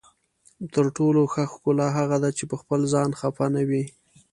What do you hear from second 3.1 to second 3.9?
خفه نه وي.